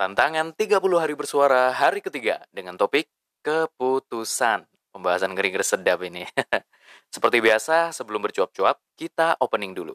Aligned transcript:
Tantangan 0.00 0.56
30 0.56 0.80
hari 0.96 1.12
bersuara 1.12 1.76
hari 1.76 2.00
ketiga 2.00 2.40
dengan 2.48 2.72
topik 2.80 3.12
keputusan. 3.44 4.64
Pembahasan 4.96 5.36
ngeri-ngeri 5.36 5.60
sedap 5.60 6.00
ini. 6.00 6.24
Seperti 7.12 7.44
biasa, 7.44 7.92
sebelum 7.92 8.24
bercuap-cuap, 8.24 8.80
kita 8.96 9.36
opening 9.44 9.76
dulu. 9.76 9.92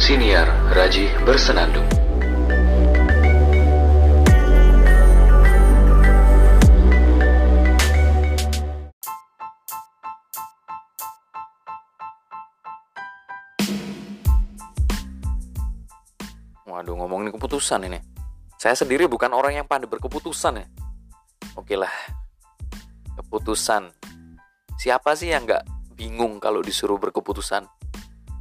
Siniar 0.00 0.48
Raji 0.72 1.20
Bersenandung 1.28 1.97
Waduh, 16.78 16.94
ngomongin 16.94 17.34
keputusan 17.34 17.90
ini. 17.90 17.98
Saya 18.54 18.78
sendiri 18.78 19.10
bukan 19.10 19.34
orang 19.34 19.58
yang 19.58 19.66
pandai 19.66 19.90
berkeputusan 19.90 20.62
ya. 20.62 20.66
Oke 21.58 21.74
lah, 21.74 21.90
keputusan. 23.18 23.90
Siapa 24.78 25.18
sih 25.18 25.34
yang 25.34 25.42
nggak 25.42 25.66
bingung 25.98 26.38
kalau 26.38 26.62
disuruh 26.62 26.94
berkeputusan? 27.02 27.66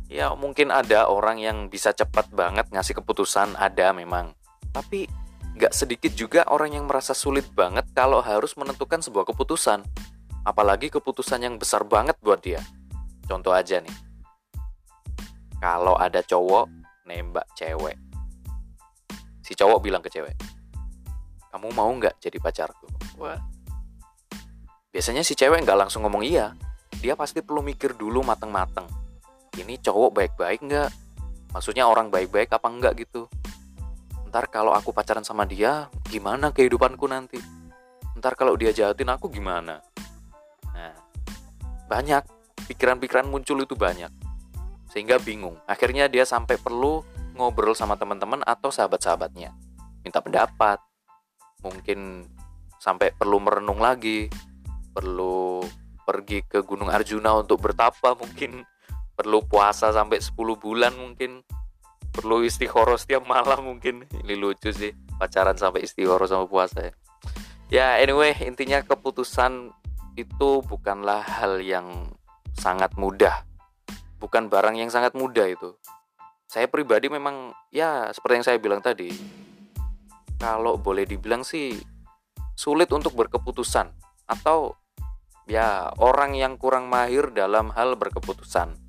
Ya 0.05 0.29
mungkin 0.37 0.69
ada 0.69 1.09
orang 1.09 1.41
yang 1.41 1.65
bisa 1.73 1.97
cepat 1.97 2.29
banget 2.29 2.69
ngasih 2.69 3.01
keputusan, 3.01 3.57
ada 3.57 3.89
memang. 3.89 4.37
Tapi 4.69 5.09
nggak 5.57 5.73
sedikit 5.73 6.13
juga 6.13 6.45
orang 6.45 6.77
yang 6.77 6.85
merasa 6.85 7.17
sulit 7.17 7.49
banget 7.57 7.89
kalau 7.97 8.21
harus 8.21 8.53
menentukan 8.53 9.01
sebuah 9.01 9.25
keputusan. 9.33 9.81
Apalagi 10.45 10.93
keputusan 10.93 11.41
yang 11.41 11.57
besar 11.57 11.81
banget 11.89 12.13
buat 12.21 12.37
dia. 12.45 12.61
Contoh 13.25 13.49
aja 13.49 13.81
nih. 13.81 13.97
Kalau 15.57 15.97
ada 15.97 16.21
cowok 16.21 16.69
nembak 17.09 17.49
cewek 17.57 18.06
si 19.47 19.55
cowok 19.55 19.79
bilang 19.79 20.03
ke 20.03 20.11
cewek 20.11 20.35
kamu 21.57 21.73
mau 21.73 21.89
nggak 21.89 22.21
jadi 22.21 22.37
pacarku? 22.37 22.85
Wah. 23.17 23.41
biasanya 24.93 25.25
si 25.25 25.33
cewek 25.33 25.65
nggak 25.65 25.89
langsung 25.89 26.05
ngomong 26.05 26.21
iya. 26.21 26.53
Dia 27.01 27.17
pasti 27.17 27.41
perlu 27.41 27.65
mikir 27.65 27.97
dulu 27.97 28.21
mateng-mateng. 28.21 28.85
Ini 29.57 29.81
cowok 29.81 30.13
baik-baik 30.13 30.61
nggak? 30.65 30.89
Maksudnya 31.53 31.89
orang 31.89 32.13
baik-baik 32.13 32.53
apa 32.53 32.69
enggak 32.69 32.93
gitu? 33.01 33.25
Ntar 34.29 34.53
kalau 34.53 34.69
aku 34.73 34.93
pacaran 34.93 35.25
sama 35.25 35.49
dia 35.49 35.89
gimana 36.05 36.53
kehidupanku 36.53 37.09
nanti? 37.09 37.41
Ntar 38.17 38.37
kalau 38.37 38.53
dia 38.53 38.69
jahatin 38.69 39.09
aku 39.09 39.29
gimana? 39.33 39.81
Nah 40.77 40.93
banyak. 41.89 42.21
Pikiran-pikiran 42.69 43.25
muncul 43.25 43.65
itu 43.65 43.73
banyak. 43.73 44.13
Sehingga 44.93 45.17
bingung. 45.17 45.57
Akhirnya 45.65 46.05
dia 46.05 46.21
sampai 46.21 46.61
perlu 46.61 47.01
ngobrol 47.37 47.77
sama 47.77 47.93
teman-teman 47.95 48.41
atau 48.41 48.73
sahabat-sahabatnya. 48.73 49.53
Minta 50.01 50.19
pendapat. 50.19 50.81
Mungkin 51.61 52.25
sampai 52.81 53.13
perlu 53.13 53.37
merenung 53.37 53.77
lagi, 53.77 54.29
perlu 54.93 55.61
pergi 56.05 56.41
ke 56.45 56.65
Gunung 56.65 56.89
Arjuna 56.89 57.37
untuk 57.37 57.61
bertapa 57.61 58.17
mungkin, 58.17 58.65
perlu 59.13 59.45
puasa 59.45 59.93
sampai 59.93 60.17
10 60.17 60.33
bulan 60.57 60.93
mungkin, 60.97 61.45
perlu 62.13 62.41
istiqoroh 62.45 62.97
setiap 62.97 63.25
malam 63.29 63.65
mungkin. 63.65 64.05
Ini 64.09 64.33
lucu 64.37 64.73
sih, 64.73 64.93
pacaran 65.21 65.57
sampai 65.57 65.85
istiqoroh 65.85 66.25
sama 66.25 66.49
puasa 66.49 66.89
ya. 66.89 66.93
Ya 67.67 67.87
anyway, 67.99 68.33
intinya 68.41 68.79
keputusan 68.81 69.75
itu 70.15 70.63
bukanlah 70.65 71.21
hal 71.21 71.59
yang 71.59 72.15
sangat 72.55 72.95
mudah. 72.95 73.43
Bukan 74.17 74.49
barang 74.49 74.79
yang 74.79 74.89
sangat 74.89 75.13
mudah 75.13 75.45
itu 75.45 75.77
saya 76.47 76.71
pribadi 76.71 77.11
memang 77.11 77.51
ya 77.75 78.07
seperti 78.15 78.33
yang 78.39 78.47
saya 78.47 78.57
bilang 78.57 78.79
tadi 78.79 79.11
kalau 80.39 80.79
boleh 80.79 81.03
dibilang 81.03 81.43
sih 81.43 81.75
sulit 82.55 82.87
untuk 82.95 83.11
berkeputusan 83.19 83.91
atau 84.31 84.71
ya 85.43 85.91
orang 85.99 86.39
yang 86.39 86.55
kurang 86.55 86.87
mahir 86.87 87.35
dalam 87.35 87.69
hal 87.75 87.99
berkeputusan. 87.99 88.79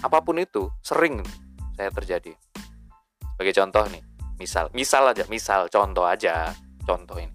Apa 0.00 0.24
pun 0.24 0.40
itu 0.40 0.72
sering 0.80 1.20
saya 1.76 1.92
terjadi. 1.92 2.32
Sebagai 3.36 3.54
contoh 3.54 3.84
nih 3.92 4.02
misal 4.38 4.70
misal 4.72 5.10
aja 5.12 5.26
misal 5.28 5.68
contoh 5.68 6.08
aja 6.08 6.56
contoh 6.88 7.20
ini. 7.20 7.34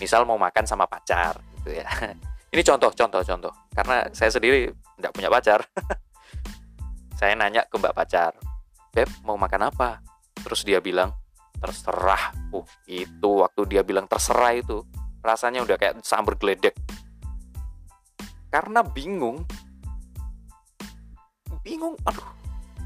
Misal 0.00 0.24
mau 0.24 0.40
makan 0.40 0.64
sama 0.64 0.88
pacar 0.88 1.36
gitu 1.60 1.76
ya. 1.76 1.86
Ini 2.54 2.62
contoh 2.62 2.94
contoh 2.94 3.18
contoh. 3.22 3.50
Karena 3.74 4.06
saya 4.14 4.30
sendiri 4.30 4.70
tidak 4.94 5.10
punya 5.10 5.26
pacar. 5.26 5.58
Saya 7.18 7.34
nanya 7.34 7.66
ke 7.66 7.78
mbak 7.78 7.94
pacar 7.94 8.34
Beb 8.94 9.10
mau 9.26 9.34
makan 9.34 9.74
apa? 9.74 9.98
Terus 10.38 10.62
dia 10.62 10.78
bilang, 10.78 11.10
terserah. 11.58 12.30
Uh, 12.54 12.62
itu 12.86 13.42
waktu 13.42 13.66
dia 13.66 13.82
bilang 13.82 14.06
terserah 14.06 14.54
itu, 14.54 14.86
rasanya 15.18 15.66
udah 15.66 15.74
kayak 15.74 15.98
sambar 16.06 16.38
geledek. 16.38 16.78
Karena 18.54 18.86
bingung, 18.86 19.42
bingung, 21.66 21.98
aduh. 22.06 22.30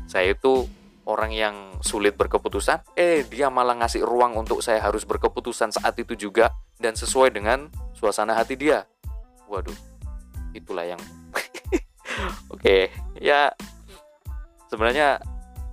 Saya 0.08 0.32
itu 0.32 0.64
orang 1.04 1.36
yang 1.36 1.56
sulit 1.84 2.16
berkeputusan, 2.16 2.80
eh 2.97 3.28
dia 3.28 3.52
malah 3.52 3.76
ngasih 3.76 4.00
ruang 4.00 4.32
untuk 4.41 4.64
saya 4.64 4.80
harus 4.80 5.04
berkeputusan 5.04 5.76
saat 5.76 5.92
itu 6.00 6.16
juga 6.16 6.56
dan 6.80 6.97
sesuai 6.97 7.36
dengan 7.36 7.68
suasana 7.92 8.32
hati 8.32 8.56
dia. 8.56 8.88
Waduh, 9.44 9.76
itulah 10.56 10.88
yang 10.88 11.00
Oke, 12.52 12.64
okay, 12.64 12.82
ya 13.20 13.52
sebenarnya 14.72 15.20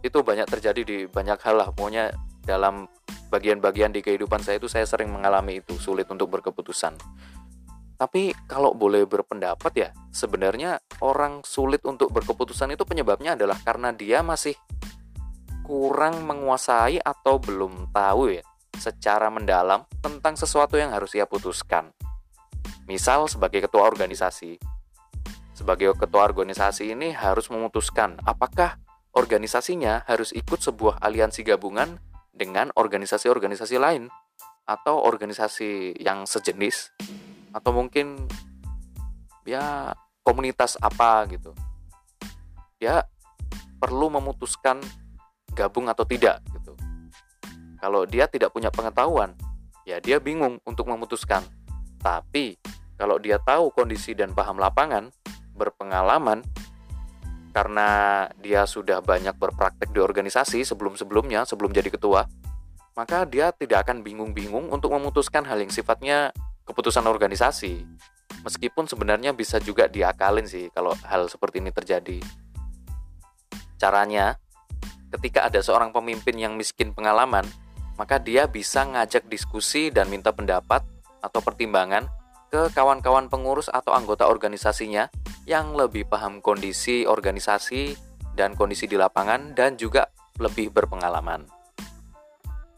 itu 0.06 0.22
banyak 0.22 0.46
terjadi 0.46 0.82
di 0.86 0.98
banyak 1.10 1.42
hal 1.42 1.58
lah. 1.58 1.70
Pokoknya 1.74 2.14
dalam 2.46 2.86
bagian-bagian 3.34 3.90
di 3.90 4.06
kehidupan 4.06 4.46
saya 4.46 4.62
itu 4.62 4.70
saya 4.70 4.86
sering 4.86 5.10
mengalami 5.10 5.60
itu 5.66 5.76
sulit 5.82 6.06
untuk 6.14 6.30
berkeputusan. 6.30 6.94
Tapi 7.96 8.36
kalau 8.46 8.76
boleh 8.76 9.08
berpendapat 9.08 9.72
ya 9.74 9.90
sebenarnya 10.12 10.84
orang 11.00 11.42
sulit 11.48 11.82
untuk 11.88 12.12
berkeputusan 12.12 12.76
itu 12.76 12.84
penyebabnya 12.84 13.40
adalah 13.40 13.56
karena 13.64 13.96
dia 13.96 14.20
masih 14.20 14.54
kurang 15.66 16.28
menguasai 16.28 17.02
atau 17.02 17.42
belum 17.42 17.90
tahu 17.90 18.38
ya 18.38 18.44
secara 18.78 19.32
mendalam 19.32 19.88
tentang 20.04 20.36
sesuatu 20.36 20.76
yang 20.76 20.92
harus 20.92 21.16
ia 21.16 21.26
putuskan. 21.26 21.90
Misal 22.86 23.26
sebagai 23.32 23.66
ketua 23.66 23.88
organisasi. 23.88 24.62
Sebagai 25.56 25.96
ketua 25.96 26.28
organisasi 26.28 26.92
ini 26.92 27.16
harus 27.16 27.48
memutuskan 27.48 28.20
apakah 28.28 28.76
organisasinya 29.16 30.04
harus 30.06 30.36
ikut 30.36 30.60
sebuah 30.60 31.00
aliansi 31.00 31.48
gabungan 31.48 31.98
dengan 32.36 32.70
organisasi-organisasi 32.76 33.80
lain 33.80 34.12
atau 34.68 35.00
organisasi 35.00 35.96
yang 36.04 36.28
sejenis 36.28 36.92
atau 37.56 37.72
mungkin 37.72 38.28
ya 39.48 39.96
komunitas 40.28 40.76
apa 40.84 41.24
gitu. 41.32 41.56
Ya 42.84 43.08
perlu 43.80 44.12
memutuskan 44.12 44.84
gabung 45.56 45.88
atau 45.88 46.04
tidak 46.04 46.44
gitu. 46.52 46.76
Kalau 47.80 48.04
dia 48.04 48.28
tidak 48.28 48.52
punya 48.52 48.68
pengetahuan, 48.68 49.32
ya 49.88 50.04
dia 50.04 50.20
bingung 50.20 50.60
untuk 50.68 50.92
memutuskan. 50.92 51.46
Tapi 52.04 52.60
kalau 53.00 53.16
dia 53.22 53.40
tahu 53.40 53.72
kondisi 53.72 54.12
dan 54.12 54.36
paham 54.36 54.60
lapangan, 54.60 55.14
berpengalaman, 55.56 56.44
karena 57.56 57.88
dia 58.44 58.68
sudah 58.68 59.00
banyak 59.00 59.40
berpraktek 59.40 59.96
di 59.96 60.04
organisasi 60.04 60.68
sebelum-sebelumnya, 60.68 61.48
sebelum 61.48 61.72
jadi 61.72 61.88
ketua, 61.88 62.28
maka 63.00 63.24
dia 63.24 63.56
tidak 63.56 63.88
akan 63.88 64.04
bingung-bingung 64.04 64.68
untuk 64.76 64.92
memutuskan 64.92 65.48
hal 65.48 65.64
yang 65.64 65.72
sifatnya 65.72 66.36
keputusan 66.68 67.08
organisasi. 67.08 67.88
Meskipun 68.44 68.92
sebenarnya 68.92 69.32
bisa 69.32 69.64
juga 69.64 69.88
diakalin 69.88 70.44
sih 70.44 70.68
kalau 70.76 70.92
hal 71.08 71.32
seperti 71.32 71.64
ini 71.64 71.72
terjadi. 71.72 72.20
Caranya, 73.80 74.36
ketika 75.16 75.48
ada 75.48 75.64
seorang 75.64 75.96
pemimpin 75.96 76.36
yang 76.36 76.60
miskin 76.60 76.92
pengalaman, 76.92 77.48
maka 77.96 78.20
dia 78.20 78.52
bisa 78.52 78.84
ngajak 78.84 79.32
diskusi 79.32 79.96
dan 79.96 80.12
minta 80.12 80.36
pendapat 80.36 80.84
atau 81.24 81.40
pertimbangan 81.40 82.04
ke 82.52 82.68
kawan-kawan 82.76 83.32
pengurus 83.32 83.72
atau 83.72 83.96
anggota 83.96 84.28
organisasinya 84.28 85.08
yang 85.46 85.78
lebih 85.78 86.10
paham 86.10 86.42
kondisi 86.42 87.06
organisasi 87.06 87.94
dan 88.34 88.58
kondisi 88.58 88.90
di 88.90 88.98
lapangan 88.98 89.54
dan 89.54 89.78
juga 89.78 90.10
lebih 90.42 90.74
berpengalaman. 90.74 91.46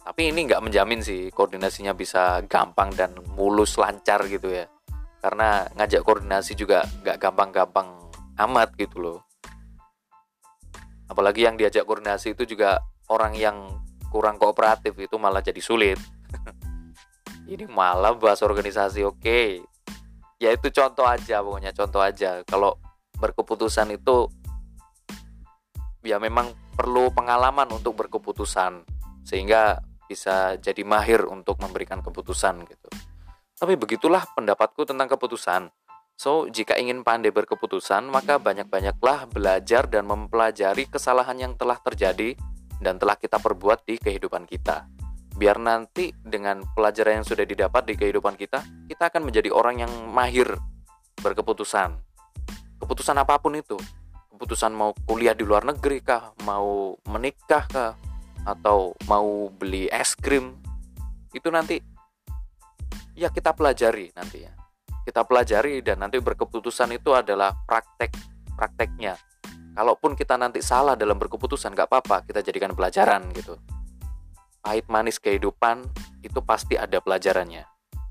Tapi 0.07 0.31
ini 0.31 0.47
nggak 0.47 0.63
menjamin 0.63 1.03
sih 1.03 1.31
koordinasinya 1.31 1.91
bisa 1.91 2.43
gampang 2.47 2.91
dan 2.95 3.15
mulus 3.35 3.75
lancar 3.79 4.23
gitu 4.27 4.51
ya. 4.51 4.67
Karena 5.19 5.67
ngajak 5.75 6.03
koordinasi 6.03 6.55
juga 6.55 6.83
nggak 7.03 7.17
gampang-gampang 7.19 7.87
amat 8.39 8.75
gitu 8.79 8.99
loh. 9.03 9.19
Apalagi 11.07 11.47
yang 11.47 11.55
diajak 11.55 11.87
koordinasi 11.87 12.35
itu 12.35 12.43
juga 12.55 12.79
orang 13.07 13.35
yang 13.35 13.67
kurang 14.11 14.39
kooperatif 14.39 14.95
itu 14.95 15.15
malah 15.19 15.43
jadi 15.43 15.59
sulit. 15.59 15.99
ini 17.51 17.63
malah 17.67 18.15
bahas 18.15 18.43
organisasi 18.43 19.07
oke 19.07 19.23
ya 20.37 20.53
itu 20.53 20.69
contoh 20.69 21.05
aja 21.05 21.41
pokoknya 21.41 21.73
contoh 21.73 22.01
aja 22.01 22.45
kalau 22.45 22.77
berkeputusan 23.17 23.97
itu 23.97 24.29
ya 26.05 26.21
memang 26.21 26.53
perlu 26.77 27.09
pengalaman 27.09 27.67
untuk 27.73 27.97
berkeputusan 27.97 28.85
sehingga 29.25 29.81
bisa 30.07 30.55
jadi 30.61 30.87
mahir 30.87 31.27
untuk 31.27 31.59
memberikan 31.59 31.99
keputusan 31.99 32.63
gitu. 32.63 32.87
Tapi 33.57 33.73
begitulah 33.75 34.23
pendapatku 34.37 34.87
tentang 34.87 35.09
keputusan. 35.11 35.67
So, 36.17 36.49
jika 36.49 36.77
ingin 36.79 37.05
pandai 37.05 37.29
berkeputusan, 37.29 38.09
maka 38.09 38.41
banyak-banyaklah 38.41 39.29
belajar 39.29 39.85
dan 39.85 40.09
mempelajari 40.09 40.89
kesalahan 40.89 41.37
yang 41.37 41.53
telah 41.53 41.77
terjadi 41.77 42.33
dan 42.81 42.97
telah 42.97 43.17
kita 43.17 43.37
perbuat 43.37 43.85
di 43.85 44.01
kehidupan 44.01 44.49
kita. 44.49 44.96
Biar 45.37 45.61
nanti 45.61 46.09
dengan 46.17 46.65
pelajaran 46.73 47.21
yang 47.21 47.27
sudah 47.27 47.45
didapat 47.45 47.85
di 47.85 47.93
kehidupan 47.93 48.33
kita, 48.33 48.65
kita 48.89 49.13
akan 49.13 49.29
menjadi 49.29 49.53
orang 49.53 49.85
yang 49.85 49.93
mahir 50.09 50.49
berkeputusan. 51.21 51.93
Keputusan 52.81 53.15
apa 53.21 53.37
pun 53.37 53.53
itu. 53.53 53.77
Keputusan 54.33 54.73
mau 54.73 54.97
kuliah 55.05 55.37
di 55.37 55.45
luar 55.45 55.65
negeri 55.65 56.01
kah, 56.01 56.33
mau 56.41 56.97
menikah 57.05 57.69
kah, 57.69 57.93
atau 58.49 58.97
mau 59.05 59.53
beli 59.53 59.85
es 59.93 60.17
krim. 60.17 60.57
Itu 61.33 61.53
nanti 61.53 61.77
ya 63.17 63.33
kita 63.33 63.57
pelajari 63.57 64.13
nanti 64.13 64.45
ya 64.45 64.53
kita 65.01 65.25
pelajari 65.25 65.81
dan 65.81 66.05
nanti 66.05 66.21
berkeputusan 66.21 66.93
itu 66.93 67.17
adalah 67.17 67.49
praktek 67.65 68.13
prakteknya 68.53 69.17
kalaupun 69.73 70.13
kita 70.13 70.37
nanti 70.37 70.61
salah 70.61 70.93
dalam 70.93 71.17
berkeputusan 71.17 71.73
nggak 71.73 71.89
apa-apa 71.89 72.29
kita 72.29 72.45
jadikan 72.45 72.77
pelajaran 72.77 73.25
gitu 73.33 73.57
pahit 74.67 74.83
manis 74.91 75.15
kehidupan 75.15 75.87
itu 76.27 76.43
pasti 76.43 76.75
ada 76.75 76.99
pelajarannya. 76.99 77.63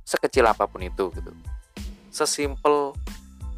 Sekecil 0.08 0.49
apa 0.49 0.64
pun 0.64 0.81
itu 0.81 1.12
gitu. 1.12 1.29
Sesimpel 2.08 2.97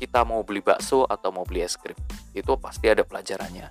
kita 0.02 0.26
mau 0.26 0.42
beli 0.42 0.58
bakso 0.58 1.06
atau 1.06 1.30
mau 1.30 1.46
beli 1.46 1.62
es 1.62 1.78
krim 1.78 1.94
itu 2.34 2.58
pasti 2.58 2.90
ada 2.90 3.06
pelajarannya. 3.06 3.70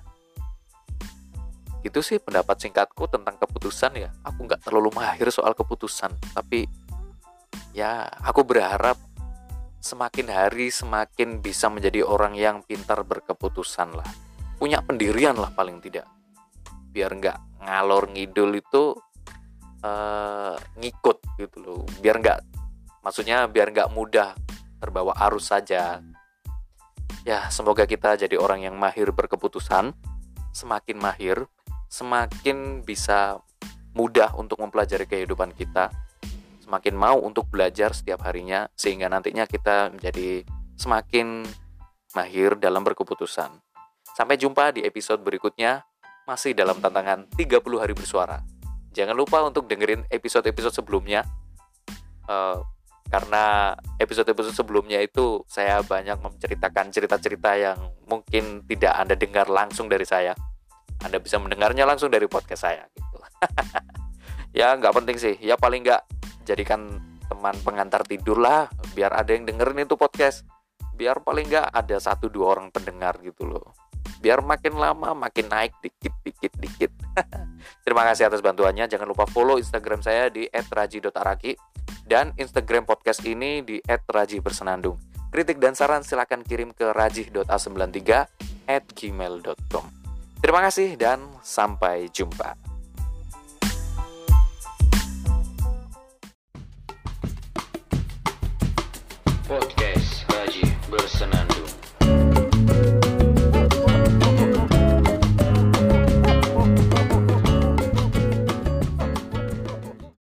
Itu 1.84 2.00
sih 2.00 2.16
pendapat 2.16 2.56
singkatku 2.56 3.04
tentang 3.12 3.36
keputusan 3.36 4.00
ya. 4.00 4.08
Aku 4.24 4.48
nggak 4.48 4.64
terlalu 4.64 4.96
mahir 4.96 5.28
soal 5.28 5.52
keputusan 5.52 6.08
tapi 6.32 6.64
ya 7.76 8.08
aku 8.24 8.48
berharap 8.48 8.96
semakin 9.84 10.32
hari 10.32 10.72
semakin 10.72 11.44
bisa 11.44 11.68
menjadi 11.68 12.00
orang 12.00 12.32
yang 12.32 12.64
pintar 12.64 13.04
berkeputusan 13.04 13.92
lah. 13.92 14.08
Punya 14.56 14.80
pendirian 14.80 15.36
lah 15.36 15.52
paling 15.52 15.84
tidak. 15.84 16.08
Biar 16.88 17.12
nggak 17.12 17.60
ngalor 17.60 18.08
ngidul 18.08 18.56
itu 18.56 18.96
uh, 19.82 20.56
ngikut 20.78 21.18
gitu 21.38 21.56
loh 21.62 21.82
biar 22.00 22.18
nggak 22.22 22.38
maksudnya 23.02 23.46
biar 23.50 23.70
nggak 23.74 23.90
mudah 23.92 24.34
terbawa 24.78 25.14
arus 25.28 25.50
saja 25.50 26.02
ya 27.26 27.40
semoga 27.50 27.84
kita 27.84 28.14
jadi 28.14 28.38
orang 28.38 28.64
yang 28.64 28.74
mahir 28.78 29.10
berkeputusan 29.10 29.92
semakin 30.54 30.96
mahir 30.98 31.44
semakin 31.88 32.84
bisa 32.84 33.42
mudah 33.96 34.36
untuk 34.38 34.60
mempelajari 34.62 35.08
kehidupan 35.08 35.52
kita 35.56 35.90
semakin 36.68 36.94
mau 37.00 37.16
untuk 37.24 37.48
belajar 37.48 37.96
setiap 37.96 38.28
harinya 38.28 38.68
sehingga 38.76 39.08
nantinya 39.08 39.48
kita 39.48 39.88
menjadi 39.88 40.44
semakin 40.76 41.48
mahir 42.12 42.60
dalam 42.60 42.84
berkeputusan. 42.84 43.48
Sampai 44.12 44.36
jumpa 44.36 44.76
di 44.76 44.84
episode 44.84 45.24
berikutnya 45.24 45.88
masih 46.28 46.52
dalam 46.52 46.76
tantangan 46.76 47.24
30 47.40 47.80
hari 47.80 47.96
bersuara. 47.96 48.44
Jangan 48.92 49.14
lupa 49.14 49.44
untuk 49.44 49.68
dengerin 49.68 50.08
episode-episode 50.08 50.74
sebelumnya 50.74 51.24
uh, 52.28 52.60
karena 53.08 53.72
episode-episode 53.96 54.52
sebelumnya 54.52 55.00
itu 55.00 55.40
saya 55.48 55.80
banyak 55.80 56.20
menceritakan 56.20 56.92
cerita-cerita 56.92 57.56
yang 57.56 57.78
mungkin 58.04 58.68
tidak 58.68 58.92
Anda 59.00 59.16
dengar 59.16 59.48
langsung 59.48 59.88
dari 59.88 60.04
saya. 60.04 60.36
Anda 61.00 61.16
bisa 61.22 61.40
mendengarnya 61.40 61.88
langsung 61.88 62.12
dari 62.12 62.28
podcast 62.28 62.68
saya 62.68 62.84
gitu. 62.92 63.16
ya 64.58 64.76
nggak 64.76 64.92
penting 64.92 65.16
sih, 65.16 65.34
ya 65.40 65.56
paling 65.56 65.86
nggak 65.86 66.02
jadikan 66.44 67.00
teman 67.28 67.54
pengantar 67.60 68.02
tidur 68.08 68.40
lah 68.40 68.66
biar 68.96 69.12
ada 69.12 69.36
yang 69.36 69.44
dengerin 69.44 69.84
itu 69.84 69.94
podcast 70.00 70.48
biar 70.96 71.20
paling 71.22 71.46
nggak 71.46 71.70
ada 71.70 71.96
satu 72.00 72.32
dua 72.32 72.58
orang 72.58 72.72
pendengar 72.72 73.20
gitu 73.20 73.46
loh 73.46 73.76
biar 74.18 74.40
makin 74.44 74.76
lama 74.76 75.14
makin 75.14 75.46
naik 75.48 75.76
dikit 75.80 76.14
dikit 76.24 76.52
dikit. 76.58 76.92
Terima 77.84 78.02
kasih 78.08 78.28
atas 78.28 78.40
bantuannya. 78.44 78.88
Jangan 78.88 79.08
lupa 79.08 79.24
follow 79.28 79.56
instagram 79.60 80.00
saya 80.04 80.28
di 80.28 80.46
@raji.araki 80.50 81.56
dan 82.08 82.32
instagram 82.36 82.84
podcast 82.84 83.24
ini 83.24 83.64
di 83.64 83.80
@raji_bersenandung. 83.84 84.96
Kritik 85.28 85.60
dan 85.60 85.76
saran 85.76 86.00
silahkan 86.00 86.40
kirim 86.40 86.72
ke 86.72 86.92
rajih.a93 86.96 88.00
at 88.68 88.84
gmail.com 88.92 89.84
terima 90.38 90.60
kasih 90.62 90.94
dan 91.00 91.18
sampai 91.40 92.12
jumpa 92.12 92.54